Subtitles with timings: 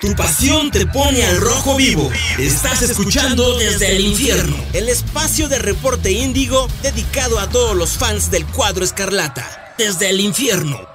[0.00, 2.10] Tu pasión te pone al rojo vivo.
[2.38, 4.56] Estás escuchando desde el infierno.
[4.72, 9.74] El espacio de reporte índigo dedicado a todos los fans del cuadro escarlata.
[9.76, 10.89] Desde el infierno.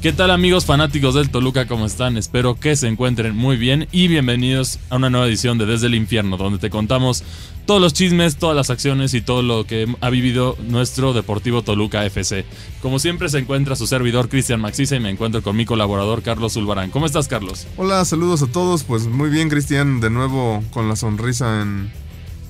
[0.00, 1.66] ¿Qué tal amigos fanáticos del Toluca?
[1.66, 2.16] ¿Cómo están?
[2.16, 5.96] Espero que se encuentren muy bien y bienvenidos a una nueva edición de Desde el
[5.96, 7.24] Infierno, donde te contamos
[7.66, 12.06] todos los chismes, todas las acciones y todo lo que ha vivido nuestro Deportivo Toluca
[12.06, 12.44] FC.
[12.80, 16.52] Como siempre se encuentra su servidor Cristian Maxisa y me encuentro con mi colaborador Carlos
[16.52, 16.90] Zulbarán.
[16.90, 17.66] ¿Cómo estás Carlos?
[17.76, 18.84] Hola, saludos a todos.
[18.84, 21.90] Pues muy bien Cristian, de nuevo con la sonrisa en,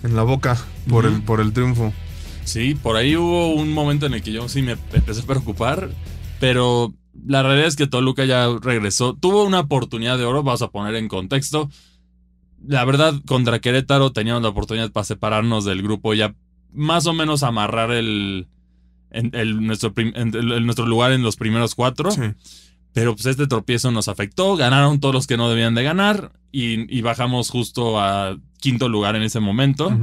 [0.02, 1.94] en la boca por, el, por el triunfo.
[2.44, 5.88] Sí, por ahí hubo un momento en el que yo sí me empecé a preocupar,
[6.40, 6.92] pero
[7.26, 9.14] la realidad es que Toluca ya regresó.
[9.14, 11.70] Tuvo una oportunidad de oro, vamos a poner en contexto.
[12.66, 16.34] La verdad, contra Querétaro teníamos la oportunidad para separarnos del grupo, ya
[16.72, 18.48] más o menos amarrar el,
[19.60, 22.10] nuestro, nuestro, lugar en los primeros cuatro.
[22.92, 27.00] Pero pues este tropiezo nos afectó, ganaron todos los que no debían de ganar y,
[27.02, 29.96] bajamos justo a quinto lugar en ese momento.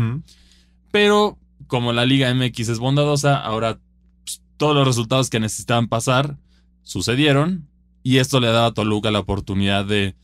[0.92, 1.38] Pero
[1.68, 3.80] como la Liga MX es bondadosa, ahora
[4.24, 6.38] pues, todos los resultados que necesitaban pasar
[6.86, 7.68] sucedieron
[8.02, 10.16] y esto le daba a Toluca la oportunidad de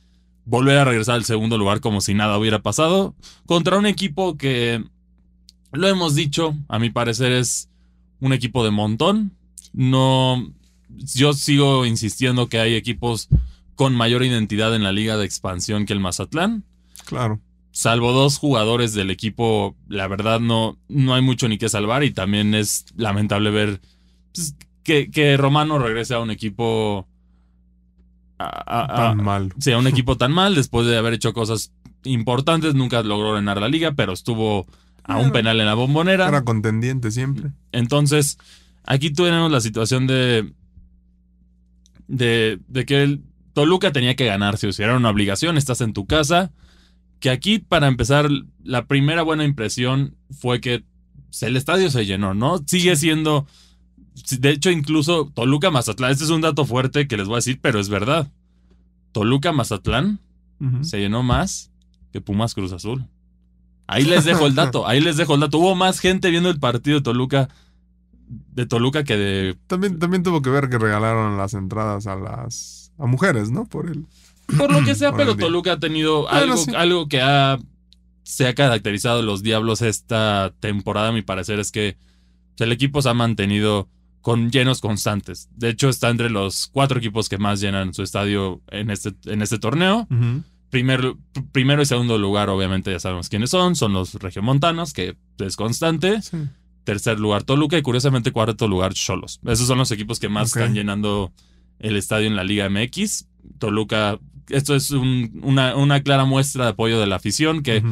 [0.45, 4.83] volver a regresar al segundo lugar como si nada hubiera pasado contra un equipo que,
[5.73, 7.69] lo hemos dicho, a mi parecer es
[8.19, 9.31] un equipo de montón.
[9.73, 10.53] No,
[10.89, 13.29] yo sigo insistiendo que hay equipos
[13.75, 16.63] con mayor identidad en la liga de expansión que el Mazatlán.
[17.05, 17.39] Claro.
[17.71, 22.11] Salvo dos jugadores del equipo, la verdad no, no hay mucho ni que salvar y
[22.11, 23.81] también es lamentable ver
[24.33, 27.07] pues, que, Romano regrese a un equipo.
[28.37, 29.53] tan mal.
[29.59, 31.71] Sí, a un equipo tan mal después de haber hecho cosas
[32.03, 32.75] importantes.
[32.75, 34.65] Nunca logró ganar la liga, pero estuvo
[35.03, 36.27] a un penal en la bombonera.
[36.27, 37.51] Era contendiente siempre.
[37.71, 38.37] Entonces,
[38.83, 40.53] aquí tenemos la situación de.
[42.07, 43.23] de, de que el
[43.53, 44.67] Toluca tenía que ganarse.
[44.67, 46.51] O sea, era una obligación, estás en tu casa.
[47.19, 48.29] Que aquí, para empezar,
[48.63, 50.83] la primera buena impresión fue que
[51.41, 52.59] el estadio se llenó, ¿no?
[52.65, 53.47] Sigue siendo
[54.13, 57.59] de hecho, incluso Toluca Mazatlán, este es un dato fuerte que les voy a decir,
[57.61, 58.31] pero es verdad.
[59.11, 60.19] Toluca Mazatlán
[60.81, 61.71] se llenó más
[62.13, 63.07] que Pumas Cruz Azul.
[63.87, 65.57] Ahí les dejo el dato, ahí les dejo el dato.
[65.57, 67.49] Hubo más gente viendo el partido de Toluca
[68.27, 72.93] de Toluca que de También también tuvo que ver que regalaron las entradas a las
[72.97, 73.65] a mujeres, ¿no?
[73.65, 74.05] Por el
[74.57, 77.59] Por lo que sea, pero Toluca ha tenido algo, algo que ha
[78.23, 81.97] se ha caracterizado los Diablos esta temporada, a mi parecer, es que
[82.57, 83.89] el equipo se ha mantenido
[84.21, 85.49] con llenos constantes.
[85.55, 89.41] De hecho, está entre los cuatro equipos que más llenan su estadio en este, en
[89.41, 90.07] este torneo.
[90.69, 91.17] primero,
[91.51, 93.75] primero y segundo lugar, obviamente, ya sabemos quiénes son.
[93.75, 96.19] Son los regiomontanos, que es constante.
[96.83, 97.77] Tercer lugar, Toluca.
[97.77, 99.39] Y curiosamente, cuarto lugar, Cholos.
[99.45, 101.33] Esos son los equipos que más están llenando
[101.79, 103.27] el estadio en la Liga MX.
[103.57, 107.83] Toluca, esto es una, una, clara muestra de apoyo de la afición, que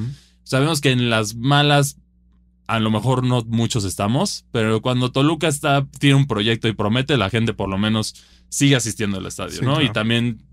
[0.43, 1.97] sabemos que en las malas
[2.69, 7.17] a lo mejor no muchos estamos, pero cuando Toluca está, tiene un proyecto y promete,
[7.17, 8.13] la gente por lo menos
[8.49, 9.81] sigue asistiendo al estadio, ¿no?
[9.81, 10.43] Y también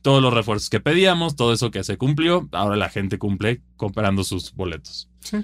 [0.00, 4.24] todos los refuerzos que pedíamos, todo eso que se cumplió, ahora la gente cumple comprando
[4.24, 5.10] sus boletos.
[5.20, 5.36] Sí.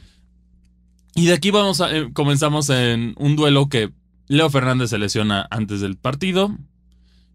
[1.15, 3.93] Y de aquí vamos a, eh, comenzamos en un duelo que
[4.29, 6.57] Leo Fernández se lesiona antes del partido,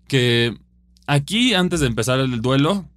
[0.07, 0.57] que
[1.05, 2.89] aquí, antes de empezar el duelo,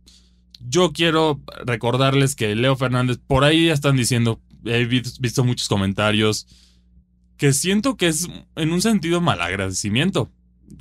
[0.67, 6.47] yo quiero recordarles que Leo Fernández, por ahí ya están diciendo, he visto muchos comentarios
[7.37, 10.31] que siento que es en un sentido malagradecimiento.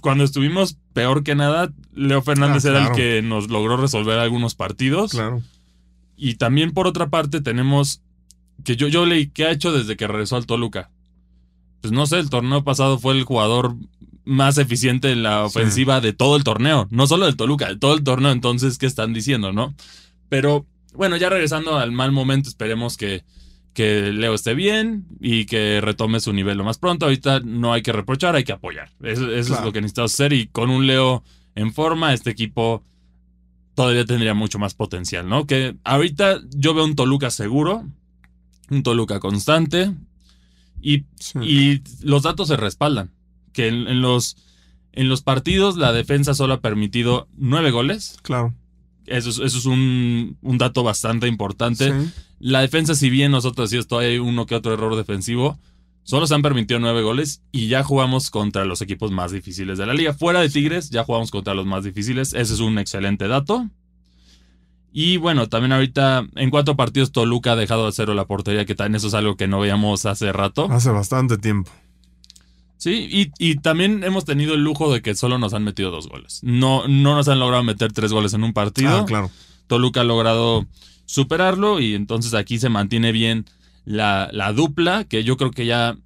[0.01, 4.55] Cuando estuvimos peor que nada, Leo Fernández ah, era el que nos logró resolver algunos
[4.55, 5.11] partidos.
[5.11, 5.41] Claro.
[6.17, 8.01] Y también por otra parte tenemos
[8.63, 10.91] que yo, yo leí que ha hecho desde que regresó al Toluca.
[11.81, 13.75] Pues no sé, el torneo pasado fue el jugador
[14.25, 16.87] más eficiente en la ofensiva de todo el torneo.
[16.91, 18.31] No solo del Toluca, de todo el torneo.
[18.31, 19.73] Entonces, ¿qué están diciendo, no?
[20.27, 23.23] Pero bueno, ya regresando al mal momento, esperemos que,
[23.73, 27.05] que Leo esté bien y que retome su nivel lo más pronto.
[27.05, 28.91] Ahorita no hay que reprochar, hay que apoyar.
[29.01, 31.23] Eso, es lo que necesitamos hacer y con un Leo
[31.55, 32.83] en forma, este equipo
[33.75, 35.45] todavía tendría mucho más potencial, ¿no?
[35.47, 37.85] Que ahorita yo veo un Toluca seguro,
[38.69, 39.93] un Toluca constante
[40.81, 41.05] y,
[41.41, 43.11] y los datos se respaldan.
[43.53, 44.37] Que en, los,
[44.91, 48.17] en los partidos la defensa solo ha permitido nueve goles.
[48.21, 48.53] Claro.
[49.09, 51.91] Eso es, eso es un, un dato bastante importante.
[51.91, 55.59] Sí la defensa, si bien nosotros sí esto hay uno que otro error defensivo,
[56.03, 59.85] solo se han permitido nueve goles y ya jugamos contra los equipos más difíciles de
[59.85, 60.13] la liga.
[60.13, 62.33] Fuera de Tigres, ya jugamos contra los más difíciles.
[62.33, 63.69] Ese es un excelente dato.
[64.91, 68.73] Y bueno, también ahorita en cuatro partidos Toluca ha dejado de cero la portería, que
[68.73, 70.71] también eso es algo que no veíamos hace rato.
[70.71, 71.71] Hace bastante tiempo.
[72.79, 76.39] Sí, y, también hemos tenido el lujo de que solo nos han metido dos goles.
[76.43, 78.99] No, no nos han logrado meter tres goles en un partido.
[78.99, 79.29] Ah, claro.
[79.67, 80.65] Toluca ha logrado
[81.05, 83.45] superarlo y entonces aquí se mantiene bien
[83.83, 85.97] la, la dupla, que yo creo que ya,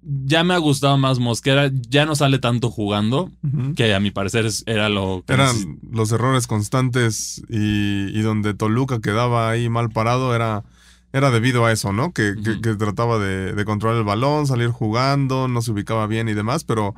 [0.00, 3.30] ya me ha gustado más Mosquera, ya no sale tanto jugando,
[3.76, 5.34] que a mi parecer era lo que...
[5.34, 10.64] Eran los errores constantes y, y donde Toluca quedaba ahí mal parado era
[11.14, 12.12] era debido a eso, ¿no?
[12.12, 16.34] Que, que, trataba de, de, controlar el balón, salir jugando, no se ubicaba bien y
[16.34, 16.92] demás, pero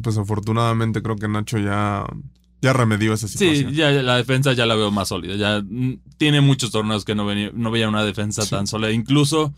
[0.00, 2.06] pues afortunadamente creo que Nacho ya,
[2.62, 3.70] ya remedió esa situación.
[3.70, 5.34] Sí, ya la defensa ya la veo más sólida.
[5.34, 5.64] Ya
[6.16, 8.92] tiene muchos torneos que no, venía, no veía una defensa tan sólida.
[8.92, 9.52] Incluso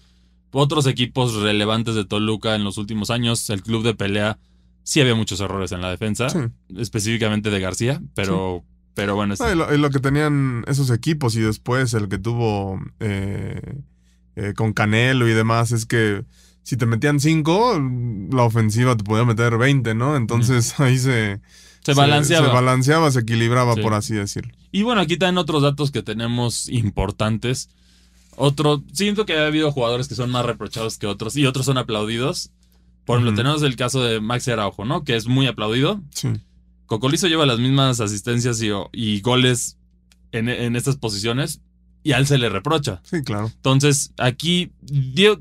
[0.52, 4.38] otros equipos relevantes de Toluca en los últimos años, el club de pelea,
[4.84, 6.28] sí había muchos errores en la defensa,
[6.74, 8.64] específicamente de García, pero...
[8.94, 9.38] Pero bueno, es...
[9.38, 13.80] lo, lo, que tenían esos equipos y después el que tuvo eh,
[14.38, 16.24] eh, con Canelo y demás, es que
[16.62, 20.16] si te metían 5, la ofensiva te podía meter 20, ¿no?
[20.16, 21.40] Entonces ahí se...
[21.82, 22.46] Se balanceaba.
[22.46, 24.52] Se, balanceaba, se equilibraba, por así decirlo.
[24.70, 27.70] Y bueno, aquí están otros datos que tenemos importantes.
[28.36, 31.78] Otro, siento que ha habido jugadores que son más reprochados que otros y otros son
[31.78, 32.50] aplaudidos.
[33.06, 35.02] Por ejemplo, tenemos el caso de Maxi Araujo, ¿no?
[35.02, 36.02] Que es muy aplaudido.
[36.10, 36.28] Sí.
[36.84, 39.78] Cocolizo lleva las mismas asistencias y, y goles
[40.32, 41.62] en, en, estas posiciones,
[42.02, 43.00] y a él se le reprocha.
[43.04, 43.50] Sí, claro.
[43.54, 44.70] Entonces, aquí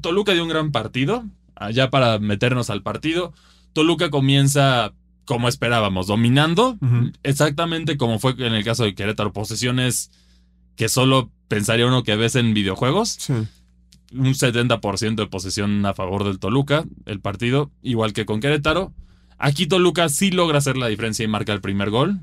[0.01, 1.25] Toluca dio un gran partido,
[1.55, 3.33] allá para meternos al partido.
[3.73, 4.93] Toluca comienza
[5.25, 6.77] como esperábamos, dominando,
[7.23, 10.09] exactamente como fue en el caso de Querétaro, posesiones
[10.75, 13.17] que solo pensaría uno que ves en videojuegos.
[13.19, 13.33] Sí.
[14.13, 18.93] Un 70% de posesión a favor del Toluca, el partido, igual que con Querétaro.
[19.37, 22.19] Aquí Toluca sí logra hacer la diferencia y marca el primer gol.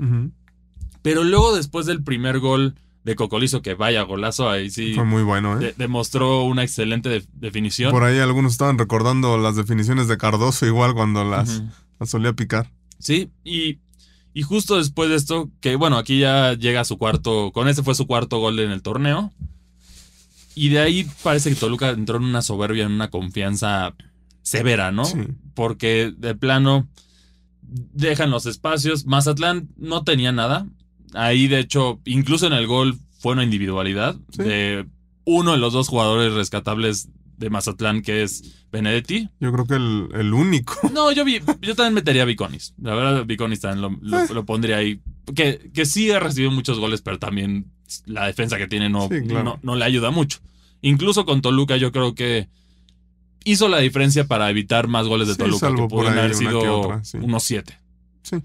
[1.02, 2.74] Pero luego, después del primer gol,
[3.04, 4.94] de Cocolizo, que vaya golazo, ahí sí.
[4.94, 5.74] Fue muy bueno, ¿eh?
[5.76, 7.92] demostró una excelente definición.
[7.92, 11.62] Por ahí algunos estaban recordando las definiciones de Cardoso igual cuando las,
[12.04, 12.70] solía picar.
[12.98, 13.78] Sí, y,
[14.32, 17.94] y, justo después de esto, que bueno, aquí ya llega su cuarto, con ese fue
[17.94, 19.32] su cuarto gol en el torneo.
[20.54, 23.94] Y de ahí parece que Toluca entró en una soberbia, en una confianza
[24.42, 25.04] severa, ¿no?
[25.04, 25.18] Sí.
[25.54, 26.88] Porque de plano
[27.60, 29.04] dejan los espacios.
[29.04, 30.66] Mazatlán no tenía nada.
[31.14, 34.86] Ahí, de hecho, incluso en el gol fue una individualidad de
[35.24, 39.28] uno de los dos jugadores rescatables de Mazatlán, que es Benedetti.
[39.40, 40.74] Yo creo que el, único.
[40.92, 42.74] No, yo vi, yo también metería a Viconis.
[42.80, 44.26] La verdad, Viconis también eh.
[44.32, 45.00] lo, pondría ahí.
[45.34, 47.72] Que, que sí ha recibido muchos goles, pero también
[48.06, 49.08] la defensa que tiene no,
[49.62, 50.38] no, le ayuda mucho.
[50.80, 52.48] Incluso con Toluca, yo creo que
[53.44, 57.78] hizo la diferencia para evitar más goles de Toluca, que pudieron haber sido unos siete.
[58.22, 58.36] Sí.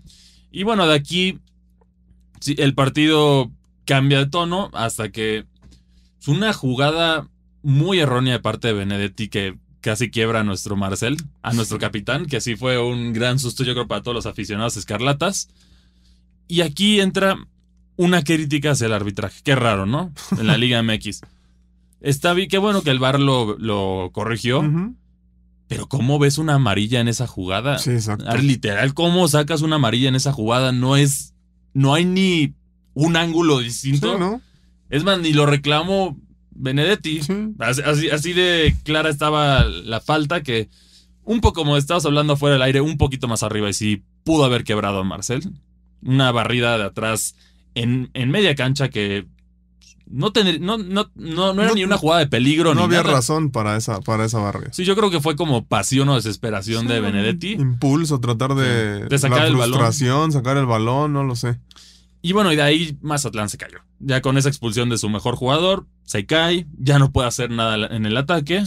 [0.51, 1.39] Y bueno, de aquí
[2.57, 3.51] el partido
[3.85, 5.45] cambia de tono hasta que
[6.19, 7.27] es una jugada
[7.63, 12.25] muy errónea de parte de Benedetti que casi quiebra a nuestro Marcel, a nuestro capitán,
[12.25, 15.49] que así fue un gran susto yo creo para todos los aficionados escarlatas.
[16.47, 17.37] Y aquí entra
[17.95, 19.41] una crítica hacia el arbitraje.
[19.43, 20.11] Qué raro, ¿no?
[20.37, 21.21] En la Liga MX.
[22.01, 24.63] Está bien, qué bueno que el VAR lo, lo corrigió.
[25.67, 27.77] Pero ¿cómo ves una amarilla en esa jugada?
[27.77, 28.35] Sí, exacto.
[28.37, 30.71] Literal, ¿cómo sacas una amarilla en esa jugada?
[30.71, 31.35] No es
[31.73, 32.53] no hay ni
[32.93, 34.17] un ángulo distinto.
[34.17, 34.41] ¿no?
[34.89, 36.17] Es más, ni lo reclamo
[36.51, 37.21] Benedetti.
[37.59, 40.69] Así, de clara estaba la falta que
[41.23, 44.45] un poco como estabas hablando fuera del aire, un poquito más arriba y sí pudo
[44.45, 45.41] haber quebrado a Marcel.
[46.01, 47.35] Una barrida de atrás
[47.75, 49.27] en, en media cancha que
[50.09, 52.73] no, no, no, no, era ni una jugada de peligro.
[52.73, 54.73] No había razón para esa, para esa barrida.
[54.73, 57.53] Sí, yo creo que fue como pasión o desesperación de Benedetti.
[57.53, 60.31] Impulso, tratar de, de sacar el balón.
[60.31, 61.59] sacar el balón, no lo sé.
[62.21, 63.79] Y bueno, y de ahí Mazatlán se cayó.
[63.99, 67.87] Ya con esa expulsión de su mejor jugador, se cae, ya no puede hacer nada
[67.95, 68.63] en el ataque.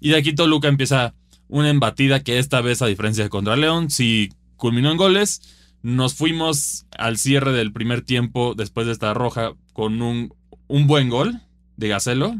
[0.00, 1.14] Y de aquí Toluca empieza
[1.48, 5.42] una embatida que esta vez, a diferencia de contra León, sí culminó en goles.
[5.82, 10.34] Nos fuimos al cierre del primer tiempo después de esta roja con un
[10.68, 11.40] un buen gol
[11.76, 12.36] de Gacelo,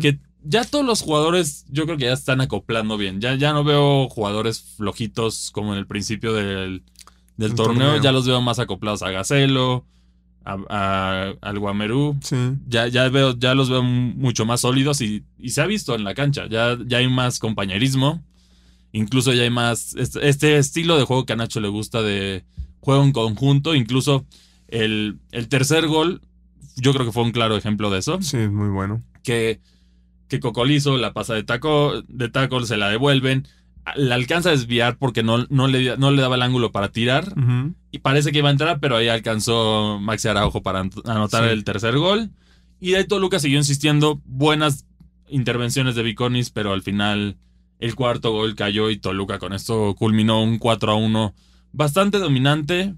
[0.00, 3.20] que ya todos los jugadores yo creo que ya están acoplando bien.
[3.20, 6.82] Ya, ya no veo jugadores flojitos como en el principio del,
[7.56, 8.00] torneo.
[8.00, 9.84] Ya los veo más acoplados a Gacelo,
[10.44, 12.16] a, al Guamerú.
[12.68, 16.14] Ya, ya, veo, ya los veo mucho más sólidos y, se ha visto en la
[16.14, 16.46] cancha.
[16.48, 18.22] Ya, ya hay más compañerismo.
[18.92, 19.94] Incluso ya hay más.
[19.96, 22.44] Este, este, estilo de juego que a Nacho le gusta de
[22.80, 23.74] juego en conjunto.
[23.74, 24.24] Incluso
[24.68, 26.22] el, el tercer gol
[26.76, 28.20] yo creo que fue un claro ejemplo de eso.
[28.22, 29.02] Sí, muy bueno.
[29.22, 29.60] Que,
[30.28, 33.48] que Cocolizo la pasa de taco, de taco, se la devuelven.
[33.94, 37.32] La alcanza a desviar porque no, no, le, no le daba el ángulo para tirar.
[37.90, 41.96] Y parece que iba a entrar, pero ahí alcanzó Maxi Araujo para anotar el tercer
[41.96, 42.30] gol.
[42.80, 44.20] Y de ahí Toluca siguió insistiendo.
[44.24, 44.86] Buenas
[45.28, 47.36] intervenciones de Viconis, pero al final
[47.78, 51.34] El cuarto gol cayó y Toluca con esto culminó un 4 a 1
[51.72, 52.94] bastante dominante,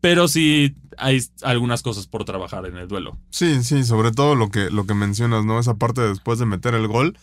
[0.00, 3.16] pero sí hay algunas cosas por trabajar en el duelo.
[3.30, 5.58] Sí, sí, sobre todo lo que, lo que mencionas, ¿no?
[5.58, 7.16] Esa parte después de meter el gol,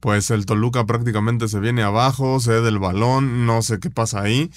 [0.00, 4.50] pues el Toluca prácticamente se viene abajo, se el balón, no sé qué pasa ahí.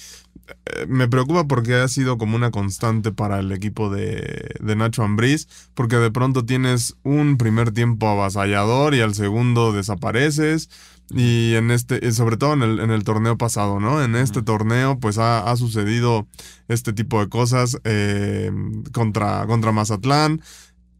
[0.48, 5.02] Eh, me preocupa porque ha sido como una constante para el equipo de, de Nacho
[5.02, 10.68] Ambriz, porque de pronto tienes un primer tiempo avasallador y al segundo desapareces.
[11.10, 14.02] Y en este, sobre todo en el, en el torneo pasado, ¿no?
[14.02, 16.26] En este torneo, pues ha, sucedido
[16.68, 18.50] este tipo de cosas eh,
[18.92, 20.42] contra, contra Mazatlán.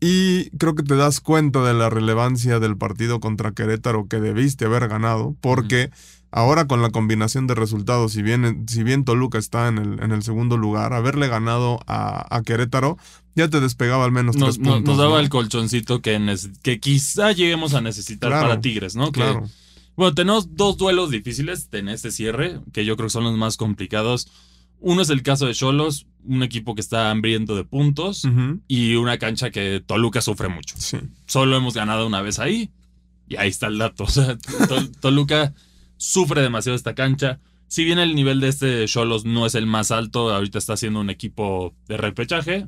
[0.00, 4.66] Y creo que te das cuenta de la relevancia del partido contra Querétaro que debiste
[4.66, 5.90] haber ganado, porque
[6.30, 10.12] ahora con la combinación de resultados, si bien, si bien Toluca está en el, en
[10.12, 12.98] el segundo lugar, haberle ganado a, Querétaro
[13.34, 14.84] ya te despegaba al menos nos, tres puntos.
[14.84, 19.10] Nos daba el colchoncito que, que quizá lleguemos a necesitar para Tigres, ¿no?
[19.12, 19.48] claro.
[19.97, 23.57] Bueno, tenemos dos duelos difíciles en este cierre, que yo creo que son los más
[23.57, 24.29] complicados.
[24.79, 28.29] Uno es el caso de Cholos, un equipo que está hambriento de puntos
[28.69, 30.75] y una cancha que Toluca sufre mucho.
[30.79, 30.99] Sí.
[31.26, 32.71] Solo hemos ganado una vez ahí
[33.26, 34.05] y ahí está el dato.
[34.07, 34.37] O sea,
[35.00, 35.55] Toluca
[35.97, 37.41] sufre demasiado esta cancha.
[37.69, 41.00] Si bien el nivel de este Cholos no es el más alto, ahorita está siendo
[41.00, 42.67] un equipo de repechaje.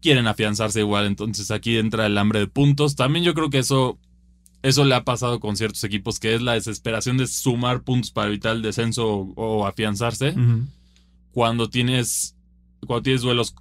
[0.00, 2.94] Quieren afianzarse igual, entonces aquí entra el hambre de puntos.
[2.94, 3.98] También yo creo que eso
[4.62, 8.28] eso le ha pasado con ciertos equipos, que es la desesperación de sumar puntos para
[8.28, 10.34] evitar el descenso o, afianzarse.
[11.32, 12.34] Cuando tienes.
[12.86, 13.54] Cuando tienes duelos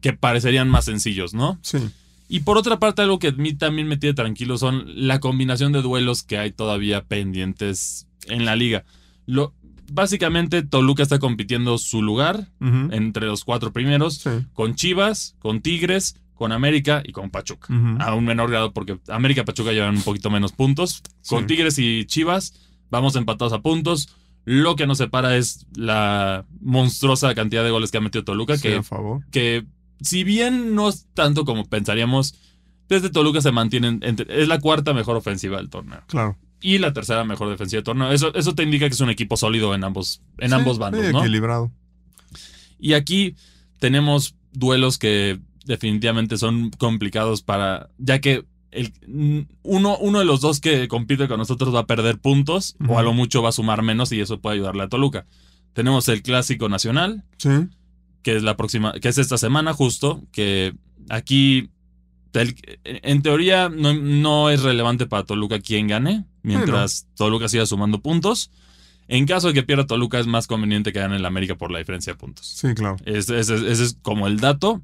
[0.00, 1.58] que parecerían más sencillos, ¿no?
[1.62, 1.78] Sí.
[2.28, 5.72] Y por otra parte, algo que a mí también me tiene tranquilo son la combinación
[5.72, 8.84] de duelos que hay todavía pendientes en la liga.
[9.26, 9.54] Lo,
[9.92, 12.48] básicamente, Toluca está compitiendo su lugar
[12.90, 17.72] entre los cuatro primeros con Chivas, con Tigres, con América y con Pachuca.
[18.00, 21.00] A un menor grado porque América y Pachuca llevan un poquito menos puntos.
[21.28, 22.52] Con Tigres y Chivas
[22.90, 24.08] vamos empatados a puntos.
[24.44, 28.58] Lo que nos separa es la monstruosa cantidad de goles que ha metido Toluca.
[28.58, 29.24] que, favor.
[29.30, 29.66] que
[30.00, 32.34] si bien no es tanto como pensaríamos,
[32.88, 34.00] desde Toluca se mantienen.
[34.02, 36.02] es la cuarta mejor ofensiva del torneo.
[36.08, 36.36] Claro.
[36.60, 38.10] Y la tercera mejor defensiva del torneo.
[38.10, 41.20] Eso, eso te indica que es un equipo sólido en ambos, en ambos bandos, ¿no?
[41.20, 41.70] Equilibrado.
[42.80, 43.36] Y aquí
[43.78, 48.92] tenemos duelos que definitivamente son complicados para, ya que el,
[49.62, 53.02] uno, uno de los dos que compite con nosotros va a perder puntos o a
[53.02, 55.26] lo mucho va a sumar menos y eso puede ayudarle a Toluca.
[55.74, 57.50] Tenemos el clásico nacional, sí.
[58.22, 60.74] que es la próxima, que es esta semana justo, que
[61.08, 61.70] aquí
[62.84, 68.50] en teoría no, no, es relevante para Toluca quién gane, mientras Toluca siga sumando puntos.
[69.08, 71.78] En caso de que pierda Toluca es más conveniente que gane el América por la
[71.78, 72.46] diferencia de puntos.
[72.46, 72.96] Sí, claro.
[73.04, 74.82] Ese, ese es como el dato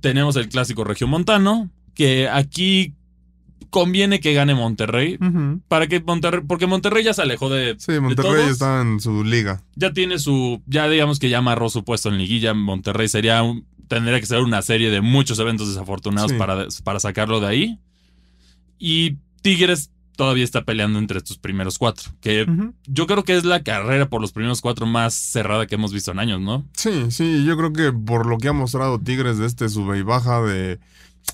[0.00, 2.94] tenemos el clásico regiomontano, que aquí
[3.70, 5.18] conviene que gane Monterrey.
[5.68, 6.42] Para que Monterrey.
[6.46, 7.76] Porque Monterrey ya se alejó de.
[7.78, 9.62] Sí, Monterrey está en su liga.
[9.74, 10.62] Ya tiene su.
[10.66, 12.54] Ya digamos que ya amarró su puesto en liguilla.
[12.54, 13.42] Monterrey sería.
[13.88, 17.78] tendría que ser una serie de muchos eventos desafortunados para, para sacarlo de ahí.
[18.78, 22.10] Y Tigres todavía está peleando entre estos primeros cuatro.
[22.20, 22.46] Que
[22.86, 26.10] yo creo que es la carrera por los primeros cuatro más cerrada que hemos visto
[26.10, 26.66] en años, ¿no?
[26.74, 30.02] Sí, sí, yo creo que por lo que ha mostrado Tigres de este sube y
[30.02, 30.80] baja de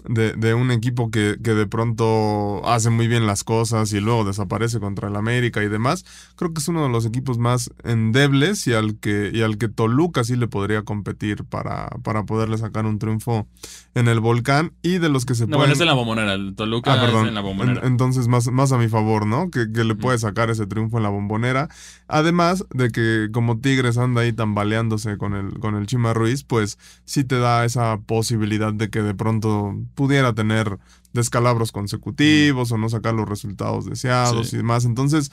[0.08, 4.25] de, de, un equipo que, que, de pronto hace muy bien las cosas y luego
[4.25, 6.04] desaparece contra el América y demás,
[6.37, 9.68] creo que es uno de los equipos más endebles y al que, y al que
[9.68, 13.46] Toluca sí le podría competir para, para poderle sacar un triunfo
[13.94, 16.54] en el volcán y de los que se no, Bueno, es en la bombonera, el
[16.54, 17.87] Toluca ah, es en la bombonera.
[17.87, 19.50] entonces, más, más a mi favor, ¿no?
[19.50, 21.68] Que, que le puede sacar ese triunfo en la bombonera.
[22.08, 26.78] Además de que como Tigres anda ahí tambaleándose con el, con el Chima Ruiz, pues
[27.04, 30.78] sí te da esa posibilidad de que de pronto pudiera tener
[31.12, 34.84] descalabros consecutivos o no sacar los resultados deseados y demás.
[34.84, 35.30] Entonces,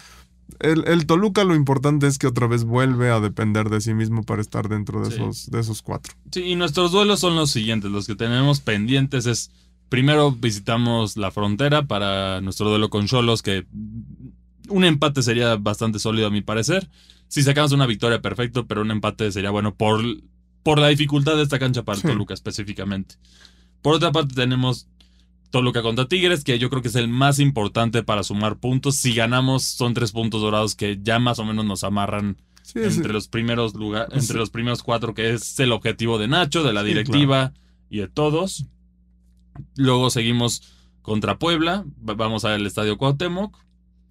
[0.60, 4.42] el, Toluca lo importante es que otra vez vuelve a depender de sí mismo para
[4.42, 6.14] estar dentro de, esos, de esos cuatro.
[6.32, 7.92] Sí, y nuestros duelos son los siguientes.
[7.92, 9.52] Los que tenemos pendientes es,
[9.90, 13.68] primero visitamos la frontera para nuestro duelo con Cholos, que
[14.70, 16.90] un empate sería bastante sólido a mi parecer.
[17.28, 20.02] Si sacamos una victoria, perfecto, pero un empate sería bueno por,
[20.64, 23.16] por la dificultad de esta cancha para Toluca específicamente.
[23.82, 24.88] Por otra parte, tenemos
[25.50, 28.96] Toluca contra Tigres, que yo creo que es el más importante para sumar puntos.
[28.98, 32.38] Si ganamos, son tres puntos dorados que ya más o menos nos amarran
[32.76, 36.74] entre los primeros lugares, entre los primeros cuatro, que es el objetivo de Nacho, de
[36.74, 37.54] la directiva
[37.90, 38.66] y de todos.
[39.76, 40.62] Luego seguimos
[41.02, 41.84] contra Puebla.
[41.98, 43.58] Vamos al estadio Cuauhtémoc.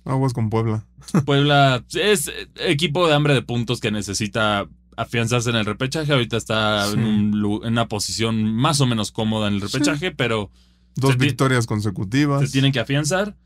[0.04, 0.86] Aguas con Puebla.
[1.24, 6.12] Puebla es equipo de hambre de puntos que necesita afianzarse en el repechaje.
[6.12, 10.50] Ahorita está en, una posición más o menos cómoda en el repechaje, pero...
[10.96, 12.42] Dos victorias consecutivas.
[12.42, 13.36] Se tienen que afianzar.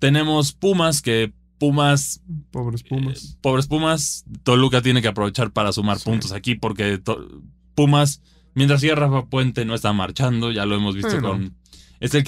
[0.00, 2.20] Tenemos Pumas que Pumas.
[2.50, 3.24] Pobres Pumas.
[3.24, 4.24] Eh, pobres Pumas.
[4.42, 7.00] Toluca tiene que aprovechar para sumar puntos aquí porque
[7.76, 8.22] Pumas,
[8.54, 10.50] mientras sigue Rafa Puente, no está marchando.
[10.50, 11.54] Ya lo hemos visto con.
[11.98, 12.24] Es el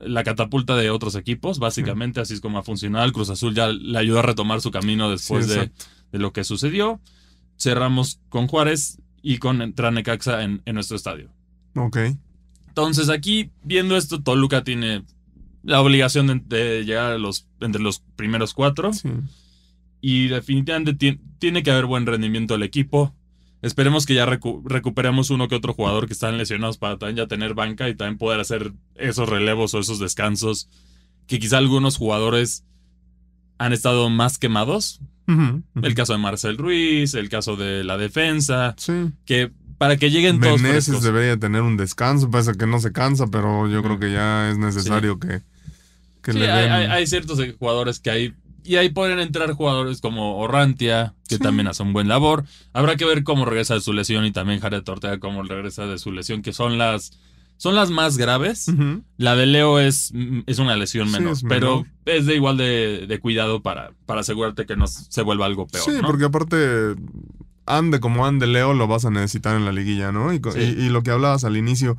[0.00, 2.20] la catapulta de otros equipos, básicamente.
[2.20, 3.04] Así es como ha funcionado.
[3.04, 5.70] El Cruz Azul ya le ayudó a retomar su camino después de,
[6.12, 7.00] lo que sucedió.
[7.58, 11.30] Cerramos con Juárez y con Tranecaxa en, en nuestro estadio.
[11.74, 11.98] Ok.
[12.68, 15.02] Entonces aquí, viendo esto, Toluca tiene
[15.66, 18.92] la obligación de, llegar a los, entre los primeros cuatro.
[20.00, 20.94] Y definitivamente
[21.38, 23.14] tiene, que haber buen rendimiento del equipo.
[23.62, 27.54] Esperemos que ya recuperemos uno que otro jugador que están lesionados para también ya tener
[27.54, 30.68] banca y también poder hacer esos relevos o esos descansos.
[31.26, 32.64] Que quizá algunos jugadores
[33.58, 35.00] han estado más quemados.
[35.82, 38.76] El caso de Marcel Ruiz, el caso de la defensa.
[39.24, 43.26] Que para que lleguen todos Meneses debería tener un descanso, pasa que no se cansa,
[43.26, 45.42] pero yo creo que ya es necesario que
[46.32, 48.34] sí, hay, ciertos jugadores que hay.
[48.64, 52.44] Y ahí pueden entrar jugadores como Orrantia, que también hace un buen labor.
[52.72, 55.98] Habrá que ver cómo regresa de su lesión y también Jared Ortega cómo regresa de
[55.98, 57.12] su lesión, que son las,
[57.56, 58.66] son las más graves.
[59.16, 60.12] La de Leo es,
[60.46, 64.86] es una lesión menor, pero es de igual de, cuidado para, para asegurarte que no
[64.86, 65.84] se vuelva algo peor.
[65.84, 66.94] Sí, porque aparte
[67.66, 70.32] ande como ande Leo, lo vas a necesitar en la liguilla, ¿no?
[70.32, 70.38] y,
[70.88, 71.96] lo que hablabas al inicio,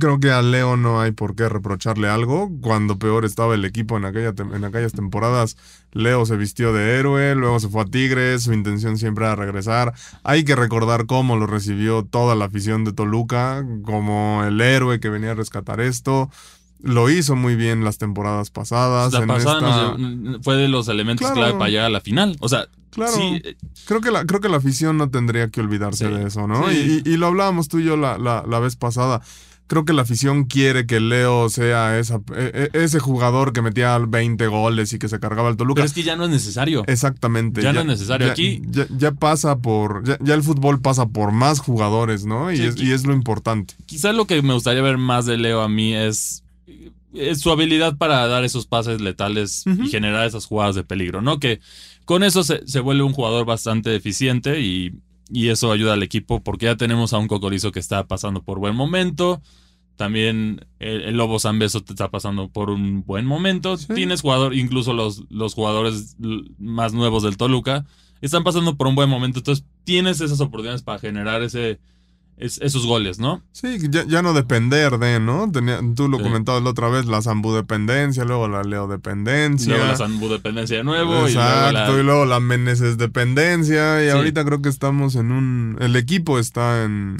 [0.00, 2.50] Creo que a Leo no hay por qué reprocharle algo.
[2.60, 5.56] Cuando peor estaba el equipo en, aquella en aquellas temporadas,
[5.92, 9.94] Leo se vistió de héroe, luego se fue a Tigres, su intención siempre era regresar.
[10.24, 15.08] Hay que recordar cómo lo recibió toda la afición de Toluca, como el héroe que
[15.08, 16.30] venía a rescatar esto.
[16.82, 19.12] Lo hizo muy bien las temporadas pasadas.
[19.12, 19.96] La pasada
[20.42, 22.36] fue de los elementos clave para llegar a la final.
[22.40, 23.12] O sea, Claro.
[23.20, 26.72] Eh, creo, que la, creo que la afición no tendría que olvidarse de eso, ¿no?
[26.72, 29.22] Y, y, lo hablábamos tú y yo la, la, la vez pasada
[29.70, 33.96] creo que la afición quiere que Leo sea esa, e, e, ese jugador que metía
[33.98, 35.76] 20 goles y que se cargaba el Toluca.
[35.76, 36.82] Pero es que ya no es necesario.
[36.88, 37.62] Exactamente.
[37.62, 38.32] Ya, no es necesario.
[38.32, 38.62] Aquí.
[38.98, 40.02] Ya, pasa por.
[40.24, 42.52] Ya, el fútbol pasa por más jugadores, ¿no?
[42.52, 43.74] Y, es, lo importante.
[43.86, 46.42] Quizás lo que me gustaría ver más de Leo a mí es.
[47.14, 51.38] es su habilidad para dar esos pases letales y generar esas jugadas de peligro, ¿no?
[51.38, 51.60] Que
[52.06, 54.94] con eso se, se vuelve un jugador bastante eficiente y
[55.32, 58.58] y eso ayuda al equipo porque ya tenemos a un Cocorizo que está pasando por
[58.58, 59.40] buen momento.
[60.00, 63.76] También el, Lobo Zambeso te está pasando por un buen momento.
[63.76, 66.16] Tienes jugador, incluso los, los jugadores
[66.58, 67.84] más nuevos del Toluca
[68.22, 69.40] están pasando por un buen momento.
[69.40, 71.80] Entonces tienes esas oportunidades para generar ese,
[72.38, 73.42] esos goles, ¿no?
[73.52, 75.52] Sí, ya, no depender de, ¿no?
[75.52, 79.74] Tenía, tú lo comentabas la otra vez, la Zambú dependencia, luego la Leo dependencia.
[79.74, 81.26] Luego la Zambú dependencia de nuevo.
[81.26, 84.02] Exacto, y luego la, Meneses dependencia.
[84.02, 85.76] Y ahorita creo que estamos en un.
[85.78, 87.18] El equipo está en.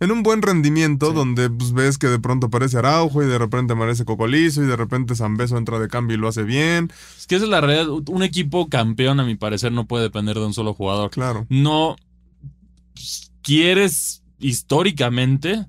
[0.00, 3.74] En un buen rendimiento donde pues, ves que de pronto aparece Araujo y de repente
[3.74, 6.90] aparece Cocolizo y de repente Zambeso entra de cambio y lo hace bien.
[7.18, 7.88] Es que esa es la realidad.
[8.08, 11.10] Un equipo campeón, a mi parecer, no puede depender de un solo jugador.
[11.10, 11.46] Claro.
[11.50, 11.96] No
[13.42, 15.66] quieres históricamente,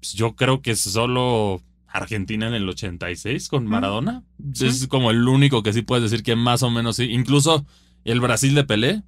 [0.00, 4.22] pues, yo creo que solo Argentina en el 86 con Maradona.
[4.60, 7.04] Es como el único que sí puedes decir que más o menos sí.
[7.04, 7.64] Incluso
[8.04, 9.02] el Brasil de Pelé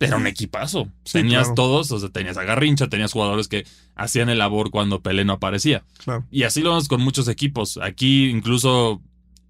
[0.00, 0.88] era un equipazo.
[1.10, 5.24] tenías todos, o sea, tenías a Garrincha, tenías jugadores que hacían el labor cuando Pelé
[5.24, 5.84] no aparecía.
[6.30, 7.78] Y así lo vemos con muchos equipos.
[7.82, 9.02] Aquí incluso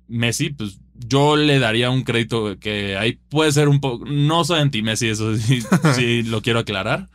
[0.08, 4.61] Messi, pues yo le daría un crédito que ahí puede ser un poco, no soy
[4.61, 5.62] anti Messi, eso sí,
[5.94, 7.08] sí lo quiero aclarar,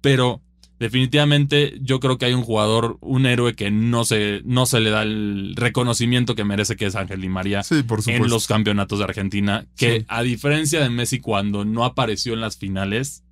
[0.00, 0.40] pero
[0.82, 4.90] definitivamente yo creo que hay un jugador, un héroe que no se, no se le
[4.90, 9.64] da el reconocimiento que merece, que es Ángel Di María en los campeonatos de Argentina.
[9.76, 13.22] Que a diferencia de Messi, cuando no apareció en las finales,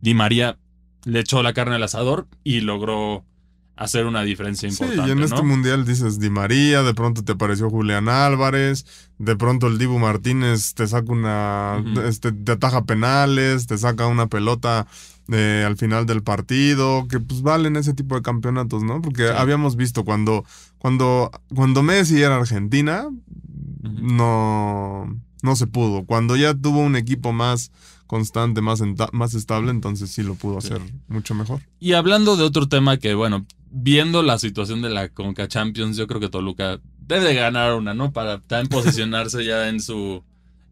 [0.00, 0.58] Di María
[1.04, 3.24] le echó la carne al asador y logró
[3.82, 5.02] hacer una diferencia importante.
[5.02, 8.86] Sí, y en este mundial dices Di María, de pronto te apareció Julián Álvarez,
[9.18, 14.28] de pronto el Dibu Martínez te saca una, este, te ataja penales, te saca una
[14.28, 14.86] pelota
[15.32, 19.02] eh, al final del partido, que pues valen ese tipo de campeonatos, ¿no?
[19.02, 20.44] Porque habíamos visto cuando,
[20.78, 23.08] cuando, cuando Messi era Argentina,
[23.82, 26.04] no, no se pudo.
[26.04, 27.72] Cuando ya tuvo un equipo más
[28.12, 31.62] constante, más, más estable, entonces sí lo pudo hacer mucho mejor.
[31.80, 36.06] Y hablando de otro tema que, bueno, viendo la situación de la Conca Champions, yo
[36.06, 38.12] creo que Toluca debe ganar una, ¿no?
[38.12, 40.22] Para también posicionarse ya en su,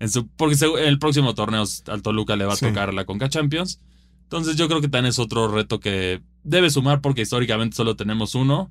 [0.00, 0.29] en su.
[0.29, 0.55] Porque
[0.87, 3.81] el próximo torneo al Toluca le va a tocar la Conca Champions.
[4.30, 8.36] Entonces yo creo que también es otro reto que debe sumar porque históricamente solo tenemos
[8.36, 8.70] uno.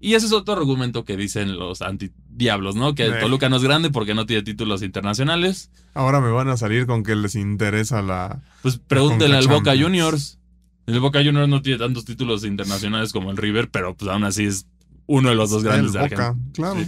[0.00, 2.94] Y ese es otro argumento que dicen los antidiablos, ¿no?
[2.94, 5.70] Que el Toluca no es grande porque no tiene títulos internacionales.
[5.94, 8.42] Ahora me van a salir con que les interesa la...
[8.60, 10.38] Pues pregúntele al Boca Juniors.
[10.86, 14.44] El Boca Juniors no tiene tantos títulos internacionales como el River, pero pues aún así
[14.44, 14.66] es
[15.06, 16.80] uno de los dos grandes de Boca, Claro.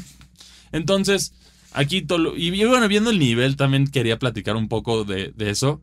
[0.72, 1.32] Entonces,
[1.72, 2.04] Aquí,
[2.36, 5.80] y bueno, viendo el nivel, también quería platicar un poco de, eso.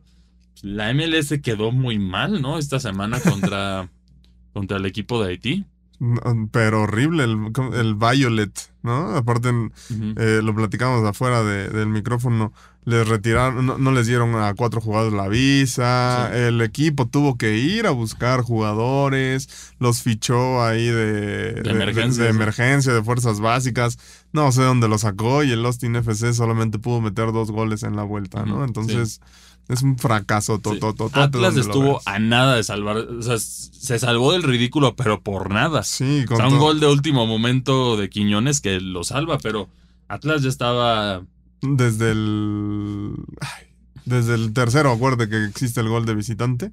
[0.62, 2.58] La MLS quedó muy mal, ¿no?
[2.58, 3.88] Esta semana contra,
[4.52, 5.64] contra el equipo de Haití.
[6.52, 8.52] Pero horrible el, el Violet,
[8.84, 9.16] ¿no?
[9.16, 9.50] Aparte,
[9.90, 12.52] eh, lo platicamos afuera del micrófono.
[12.84, 17.86] Les retiraron, no, les dieron a cuatro jugadores la visa, el equipo tuvo que ir
[17.86, 23.98] a buscar jugadores, los fichó ahí de, de, emergencia, de, fuerzas básicas,
[24.32, 27.94] no sé dónde lo sacó y el Austin FC solamente pudo meter dos goles en
[27.96, 28.64] la vuelta, ¿no?
[28.64, 29.20] Entonces...
[29.68, 30.60] Es un fracaso.
[31.12, 32.96] Atlas estuvo a nada de salvar.
[32.96, 35.82] O sea, se salvó del ridículo, pero por nada.
[35.82, 39.68] Sí, con o sea, un gol de último momento de Quiñones que lo salva, pero
[40.08, 41.22] Atlas ya estaba
[41.60, 43.14] desde el.
[44.06, 46.72] desde el tercero, acuerde que existe el gol de visitante.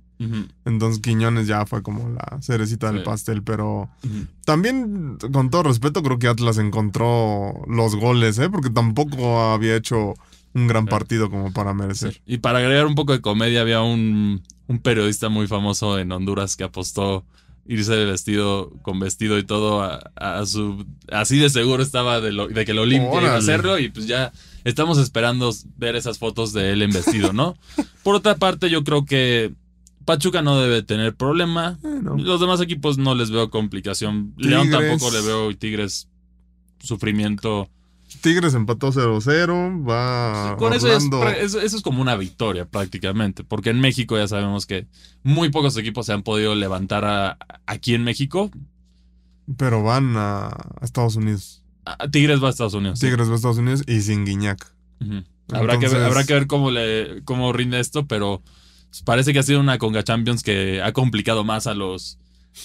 [0.64, 3.44] Entonces Quiñones ya fue como la cerecita del pastel.
[3.44, 3.90] Pero
[4.46, 8.50] también, con todo respeto, creo que Atlas encontró los goles, ¿eh?
[8.50, 10.14] Porque tampoco había hecho
[10.56, 12.22] un gran partido como para merecer.
[12.26, 16.56] Y para agregar un poco de comedia, había un, un periodista muy famoso en Honduras
[16.56, 17.26] que apostó
[17.68, 22.64] irse vestido con vestido y todo a, su así de seguro estaba de, lo, de
[22.64, 24.32] que lo limpia iba a hacerlo y pues ya
[24.64, 27.58] estamos esperando ver esas fotos de él en vestido, ¿no?
[28.04, 29.54] Por otra parte, yo creo que
[30.06, 31.80] Pachuca no debe tener problema.
[31.84, 34.34] Eh, Los demás equipos no les veo complicación.
[34.38, 36.08] León tampoco le veo Tigres
[36.80, 37.70] sufrimiento.
[38.22, 40.56] Tigres empató 0-0, va.
[40.58, 44.88] con eso eso es, como una victoria prácticamente, porque en México ya sabemos que
[45.24, 48.52] muy pocos equipos se han podido levantar aquí en México.
[49.58, 51.64] Pero van a Estados Unidos.
[52.12, 53.00] Tigres va a Estados Unidos.
[53.00, 54.74] Tigres va a Estados Unidos y sin Guiñac.
[55.52, 58.42] habrá, que ver, habrá que ver cómo, le, cómo rinde esto, pero
[59.04, 62.18] parece que ha sido una Conga Champions que ha complicado más a los,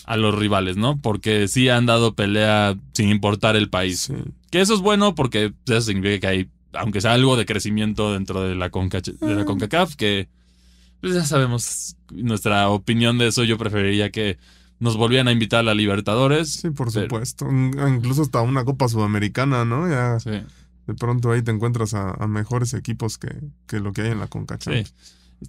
[0.04, 0.98] a los rivales, ¿no?
[1.00, 4.12] Porque sí han dado pelea sin importar el país.
[4.50, 8.42] Que eso es bueno porque eso significa que hay, aunque sea algo de crecimiento dentro
[8.42, 9.44] de la, Conca, de la ah.
[9.44, 10.28] CONCACAF, que
[11.00, 13.44] pues ya sabemos nuestra opinión de eso.
[13.44, 14.38] Yo preferiría que
[14.78, 16.52] nos volvían a invitar a la Libertadores.
[16.52, 17.46] Sí, por supuesto.
[17.50, 19.88] Incluso hasta una Copa Sudamericana, ¿no?
[19.88, 20.18] Ya
[20.86, 23.28] de pronto ahí te encuentras a, mejores equipos que,
[23.66, 24.84] que, lo que hay en la Conca sí.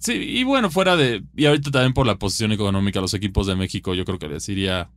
[0.00, 0.12] Sí.
[0.12, 1.24] y bueno, fuera de...
[1.36, 4.48] Y ahorita también por la posición económica, los equipos de México yo creo que les
[4.48, 4.90] iría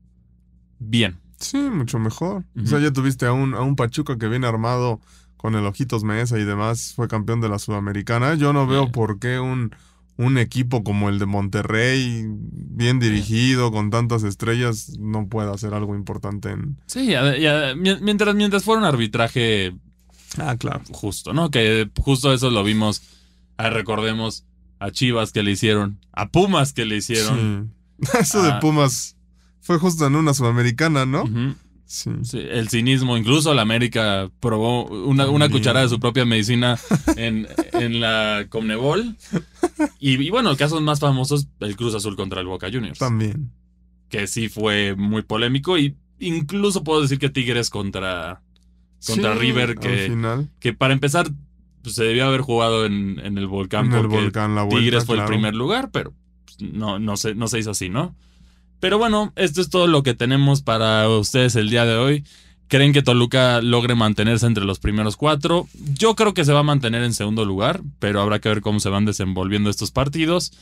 [0.80, 1.20] bien.
[1.40, 2.46] Sí, mucho mejor.
[2.62, 5.02] O sea, ya tuviste a un, a un Pachuca que viene armado
[5.38, 8.36] con el Ojitos Mesa y demás, fue campeón de la Sudamericana.
[8.36, 9.72] Yo no veo por qué un
[10.18, 15.96] un equipo como el de Monterrey, bien dirigido, con tantas estrellas, no puede hacer algo
[15.96, 16.78] importante en.
[16.86, 17.14] Sí,
[17.76, 19.76] mientras, mientras fuera un arbitraje.
[20.38, 20.82] Ah, claro.
[20.92, 21.52] Justo, ¿no?
[21.52, 23.02] Que justo eso lo vimos.
[23.58, 24.46] Ah, recordemos
[24.86, 27.74] a Chivas que le hicieron, a Pumas que le hicieron.
[28.20, 29.18] Eso de Pumas
[29.62, 31.26] fue justo en una sudamericana, ¿no?
[31.88, 32.10] Sí.
[32.34, 36.80] el cinismo, incluso la América probó una, una cucharada de su propia medicina
[37.16, 39.16] en, en la Comnebol.
[40.00, 43.00] Y, y, bueno, casos más famosos, el Cruz Azul contra el Boca Juniors.
[43.00, 43.52] También.
[44.10, 45.78] Que sí fue muy polémico.
[45.78, 48.42] Y incluso puedo decir que Tigres contra,
[49.06, 51.32] contra River, que, que para empezar
[51.86, 53.86] pues, se debió haber jugado en, en el volcán.
[53.86, 56.14] En el volcán, la vuelta, Tigres fue el primer lugar, pero
[56.46, 58.16] pues, no, no, se, no se hizo así, ¿no?
[58.80, 62.24] Pero bueno, esto es todo lo que tenemos para ustedes el día de hoy.
[62.68, 65.68] ¿Creen que Toluca logre mantenerse entre los primeros cuatro?
[65.94, 68.80] Yo creo que se va a mantener en segundo lugar, pero habrá que ver cómo
[68.80, 70.54] se van desenvolviendo estos partidos.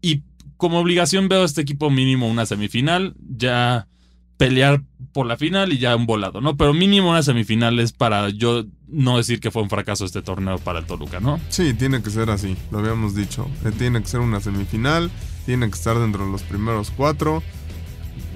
[0.00, 0.22] Y
[0.56, 3.86] como obligación veo a este equipo mínimo una semifinal, ya
[4.38, 6.56] pelear por la final y ya un volado, ¿no?
[6.56, 8.64] Pero mínimo una semifinal es para yo
[8.94, 11.40] no decir que fue un fracaso este torneo para el Toluca, ¿no?
[11.48, 13.48] Sí, tiene que ser así, lo habíamos dicho.
[13.64, 15.10] Eh, tiene que ser una semifinal
[15.44, 17.42] tiene que estar dentro de los primeros cuatro.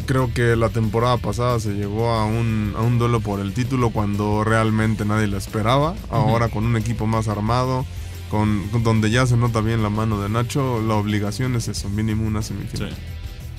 [0.06, 3.90] Creo que la temporada pasada se llegó a un, a un duelo por el título
[3.90, 5.94] cuando realmente nadie lo esperaba.
[6.10, 7.84] Ahora con un equipo más armado,
[8.30, 12.26] con, donde ya se nota bien la mano de Nacho, la obligación es eso, mínimo
[12.26, 12.96] una semifinal.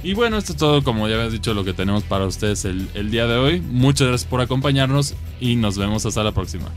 [0.04, 2.90] Y bueno, esto es todo, como ya habías dicho, lo que tenemos para ustedes el,
[2.94, 3.62] el día de hoy.
[3.62, 6.70] Muchas gracias por acompañarnos y nos vemos hasta la próxima.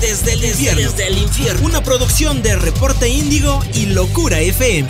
[0.00, 0.80] Desde el infierno.
[0.80, 1.66] Desde el infierno.
[1.66, 4.88] Una producción de Reporte Índigo y Locura FM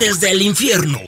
[0.00, 0.98] desde el infierno.